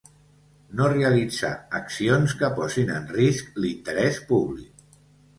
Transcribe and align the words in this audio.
No 0.77 0.85
realitzar 0.93 1.51
accions 1.79 2.33
que 2.39 2.49
posin 2.59 2.89
en 2.93 3.05
risc 3.17 3.59
l'interès 3.65 4.17
públic. 4.31 4.89